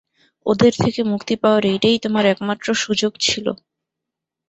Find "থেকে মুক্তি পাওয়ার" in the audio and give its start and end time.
0.83-1.63